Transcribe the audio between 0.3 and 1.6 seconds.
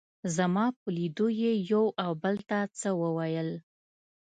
زما په لیدو یې